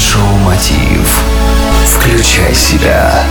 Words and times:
Майншоу 0.00 0.38
Мотив. 0.46 1.22
Включай 1.84 2.54
себя. 2.54 3.22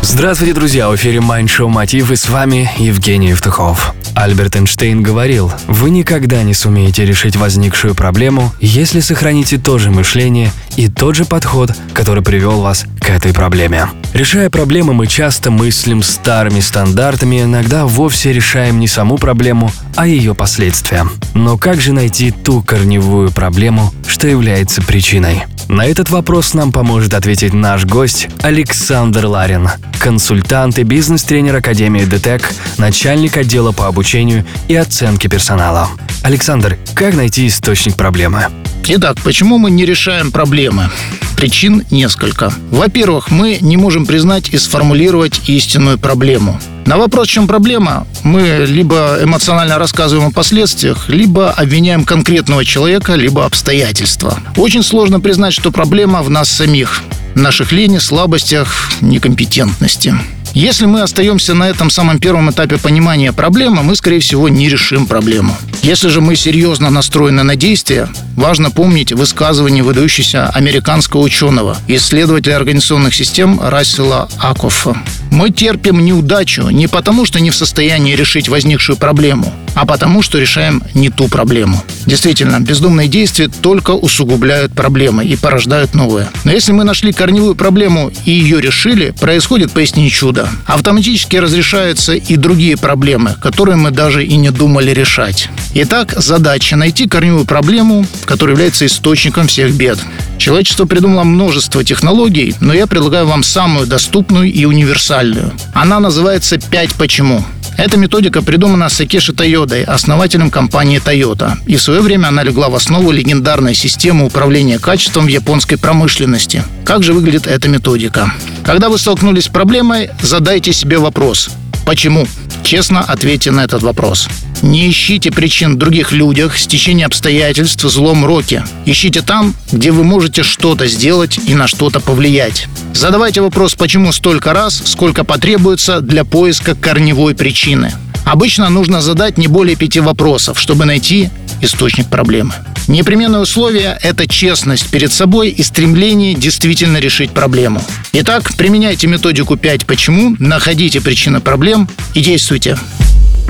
Здравствуйте, 0.00 0.54
друзья! 0.54 0.88
В 0.88 0.94
эфире 0.94 1.18
Mind 1.18 1.46
Show 1.46 1.68
Мотив 1.68 2.12
и 2.12 2.16
с 2.16 2.28
вами 2.28 2.70
Евгений 2.78 3.30
Евтухов. 3.30 3.92
Альберт 4.14 4.54
Эйнштейн 4.54 5.02
говорил, 5.02 5.52
вы 5.66 5.90
никогда 5.90 6.42
не 6.44 6.54
сумеете 6.54 7.04
решить 7.04 7.34
возникшую 7.34 7.96
проблему, 7.96 8.52
если 8.60 9.00
сохраните 9.00 9.58
то 9.58 9.76
же 9.78 9.90
мышление 9.90 10.52
и 10.76 10.88
тот 10.88 11.16
же 11.16 11.24
подход, 11.24 11.72
который 11.92 12.22
привел 12.22 12.60
вас 12.60 12.86
к 13.00 13.10
этой 13.10 13.34
проблеме. 13.34 13.88
Решая 14.14 14.48
проблемы, 14.48 14.94
мы 14.94 15.06
часто 15.06 15.50
мыслим 15.50 16.02
старыми 16.02 16.60
стандартами, 16.60 17.42
иногда 17.42 17.84
вовсе 17.84 18.32
решаем 18.32 18.78
не 18.78 18.88
саму 18.88 19.18
проблему, 19.18 19.70
а 19.96 20.06
ее 20.06 20.34
последствия. 20.34 21.06
Но 21.34 21.58
как 21.58 21.80
же 21.80 21.92
найти 21.92 22.30
ту 22.30 22.62
корневую 22.62 23.32
проблему, 23.32 23.92
что 24.16 24.28
является 24.28 24.80
причиной? 24.80 25.42
На 25.68 25.84
этот 25.84 26.08
вопрос 26.08 26.54
нам 26.54 26.72
поможет 26.72 27.12
ответить 27.12 27.52
наш 27.52 27.84
гость 27.84 28.28
Александр 28.40 29.26
Ларин, 29.26 29.68
консультант 29.98 30.78
и 30.78 30.84
бизнес-тренер 30.84 31.56
Академии 31.56 32.06
ДТЭК, 32.06 32.50
начальник 32.78 33.36
отдела 33.36 33.72
по 33.72 33.88
обучению 33.88 34.46
и 34.68 34.74
оценке 34.74 35.28
персонала. 35.28 35.90
Александр, 36.22 36.78
как 36.94 37.14
найти 37.14 37.46
источник 37.46 37.96
проблемы? 37.96 38.46
Итак, 38.88 39.18
почему 39.22 39.58
мы 39.58 39.70
не 39.70 39.84
решаем 39.84 40.32
проблемы? 40.32 40.88
Причин 41.36 41.84
несколько. 41.90 42.50
Во-первых, 42.70 43.30
мы 43.30 43.58
не 43.60 43.76
можем 43.76 44.06
признать 44.06 44.48
и 44.48 44.56
сформулировать 44.56 45.46
истинную 45.46 45.98
проблему. 45.98 46.58
На 46.86 46.98
вопрос, 46.98 47.26
в 47.26 47.30
чем 47.32 47.48
проблема, 47.48 48.06
мы 48.22 48.64
либо 48.64 49.18
эмоционально 49.20 49.76
рассказываем 49.76 50.28
о 50.28 50.30
последствиях, 50.30 51.08
либо 51.08 51.50
обвиняем 51.50 52.04
конкретного 52.04 52.64
человека, 52.64 53.14
либо 53.14 53.44
обстоятельства. 53.44 54.38
Очень 54.56 54.84
сложно 54.84 55.18
признать, 55.18 55.52
что 55.52 55.72
проблема 55.72 56.22
в 56.22 56.30
нас 56.30 56.48
самих, 56.48 57.02
наших 57.34 57.72
лени, 57.72 57.98
слабостях, 57.98 58.68
некомпетентности. 59.00 60.14
Если 60.54 60.86
мы 60.86 61.02
остаемся 61.02 61.54
на 61.54 61.68
этом 61.68 61.90
самом 61.90 62.20
первом 62.20 62.50
этапе 62.50 62.78
понимания 62.78 63.32
проблемы, 63.32 63.82
мы, 63.82 63.96
скорее 63.96 64.20
всего, 64.20 64.48
не 64.48 64.68
решим 64.68 65.06
проблему. 65.06 65.54
Если 65.86 66.08
же 66.08 66.20
мы 66.20 66.34
серьезно 66.34 66.90
настроены 66.90 67.44
на 67.44 67.54
действие, 67.54 68.08
важно 68.34 68.72
помнить 68.72 69.12
высказывание 69.12 69.84
выдающегося 69.84 70.48
американского 70.48 71.20
ученого, 71.20 71.76
исследователя 71.86 72.56
организационных 72.56 73.14
систем 73.14 73.60
Рассела 73.62 74.28
Акоффа. 74.40 74.96
Мы 75.30 75.50
терпим 75.50 76.04
неудачу 76.04 76.70
не 76.70 76.88
потому, 76.88 77.24
что 77.24 77.40
не 77.40 77.50
в 77.50 77.54
состоянии 77.54 78.16
решить 78.16 78.48
возникшую 78.48 78.96
проблему, 78.96 79.52
а 79.76 79.86
потому, 79.86 80.22
что 80.22 80.38
решаем 80.38 80.82
не 80.94 81.10
ту 81.10 81.28
проблему. 81.28 81.80
Действительно, 82.04 82.58
бездумные 82.58 83.06
действия 83.06 83.48
только 83.48 83.90
усугубляют 83.90 84.72
проблемы 84.72 85.24
и 85.24 85.36
порождают 85.36 85.94
новые. 85.94 86.28
Но 86.44 86.52
если 86.52 86.72
мы 86.72 86.82
нашли 86.82 87.12
корневую 87.12 87.54
проблему 87.54 88.10
и 88.24 88.30
ее 88.32 88.60
решили, 88.60 89.10
происходит 89.20 89.72
поистине 89.72 90.08
чудо. 90.08 90.48
Автоматически 90.66 91.36
разрешаются 91.36 92.14
и 92.14 92.36
другие 92.36 92.76
проблемы, 92.76 93.36
которые 93.40 93.76
мы 93.76 93.90
даже 93.90 94.24
и 94.24 94.36
не 94.36 94.50
думали 94.50 94.90
решать. 94.92 95.48
Итак, 95.78 96.14
задача 96.16 96.74
найти 96.74 97.06
корневую 97.06 97.44
проблему, 97.44 98.06
которая 98.24 98.54
является 98.54 98.86
источником 98.86 99.46
всех 99.46 99.74
бед. 99.74 99.98
Человечество 100.38 100.86
придумало 100.86 101.22
множество 101.22 101.84
технологий, 101.84 102.54
но 102.62 102.72
я 102.72 102.86
предлагаю 102.86 103.26
вам 103.26 103.42
самую 103.42 103.86
доступную 103.86 104.50
и 104.50 104.64
универсальную. 104.64 105.52
Она 105.74 106.00
называется 106.00 106.56
«5 106.56 106.94
почему». 106.96 107.44
Эта 107.76 107.98
методика 107.98 108.40
придумана 108.40 108.88
Сакеши 108.88 109.34
Тойодой, 109.34 109.84
основателем 109.84 110.50
компании 110.50 110.98
Toyota. 110.98 111.58
И 111.66 111.76
в 111.76 111.82
свое 111.82 112.00
время 112.00 112.28
она 112.28 112.42
легла 112.42 112.70
в 112.70 112.74
основу 112.74 113.10
легендарной 113.10 113.74
системы 113.74 114.24
управления 114.24 114.78
качеством 114.78 115.26
в 115.26 115.28
японской 115.28 115.76
промышленности. 115.76 116.64
Как 116.86 117.02
же 117.02 117.12
выглядит 117.12 117.46
эта 117.46 117.68
методика? 117.68 118.32
Когда 118.64 118.88
вы 118.88 118.96
столкнулись 118.96 119.44
с 119.44 119.48
проблемой, 119.48 120.08
задайте 120.22 120.72
себе 120.72 120.96
вопрос– 120.96 121.50
Почему? 121.86 122.26
Честно 122.64 123.00
ответьте 123.00 123.52
на 123.52 123.62
этот 123.62 123.84
вопрос. 123.84 124.28
Не 124.62 124.88
ищите 124.90 125.30
причин 125.30 125.74
в 125.74 125.78
других 125.78 126.12
людях, 126.12 126.56
стечение 126.58 127.06
обстоятельств, 127.06 127.82
злом 127.82 128.24
роке. 128.24 128.64
Ищите 128.86 129.22
там, 129.22 129.54
где 129.70 129.90
вы 129.90 130.02
можете 130.02 130.42
что-то 130.42 130.86
сделать 130.86 131.38
и 131.46 131.54
на 131.54 131.66
что-то 131.66 132.00
повлиять. 132.00 132.66
Задавайте 132.94 133.42
вопрос 133.42 133.74
«почему» 133.74 134.12
столько 134.12 134.52
раз, 134.52 134.82
сколько 134.84 135.24
потребуется 135.24 136.00
для 136.00 136.24
поиска 136.24 136.74
корневой 136.74 137.34
причины. 137.34 137.92
Обычно 138.24 138.68
нужно 138.70 139.00
задать 139.02 139.38
не 139.38 139.46
более 139.46 139.76
пяти 139.76 140.00
вопросов, 140.00 140.58
чтобы 140.58 140.84
найти 140.84 141.30
источник 141.60 142.08
проблемы. 142.08 142.52
Непременное 142.88 143.40
условие– 143.40 143.98
это 144.02 144.28
честность 144.28 144.90
перед 144.90 145.12
собой 145.12 145.50
и 145.50 145.62
стремление 145.62 146.34
действительно 146.34 146.98
решить 146.98 147.30
проблему. 147.30 147.82
Итак, 148.12 148.52
применяйте 148.56 149.06
методику 149.06 149.56
5 149.56 149.86
«Почему», 149.86 150.34
находите 150.38 151.00
причины 151.00 151.40
проблем 151.40 151.88
и 152.14 152.20
действуйте. 152.20 152.78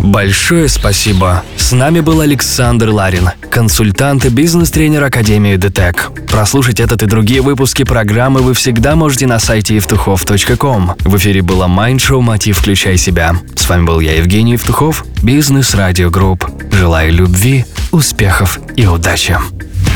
Большое 0.06 0.68
спасибо. 0.68 1.42
С 1.56 1.72
нами 1.72 1.98
был 1.98 2.20
Александр 2.20 2.90
Ларин, 2.90 3.30
консультант 3.50 4.24
и 4.24 4.28
бизнес-тренер 4.28 5.02
Академии 5.02 5.56
ДТЭК. 5.56 6.12
Прослушать 6.28 6.78
этот 6.78 7.02
и 7.02 7.06
другие 7.06 7.42
выпуски 7.42 7.82
программы 7.82 8.40
вы 8.40 8.54
всегда 8.54 8.94
можете 8.94 9.26
на 9.26 9.40
сайте 9.40 9.74
evtuhov.com. 9.74 10.94
В 11.00 11.16
эфире 11.16 11.42
было 11.42 11.66
Mind 11.66 11.93
Show 11.93 12.20
«Мотив. 12.20 12.58
Включай 12.58 12.96
себя». 12.96 13.34
С 13.56 13.68
вами 13.68 13.84
был 13.84 13.98
я, 13.98 14.16
Евгений 14.16 14.52
Евтухов, 14.52 15.04
Бизнес 15.24 15.74
Радио 15.74 16.08
Групп. 16.08 16.46
Желаю 16.70 17.12
любви, 17.12 17.64
успехов 17.90 18.60
и 18.76 18.86
удачи. 18.86 19.36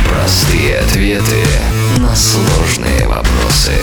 Простые 0.09 0.79
ответы 0.79 1.45
на 1.99 2.17
сложные 2.17 3.07
вопросы. 3.07 3.75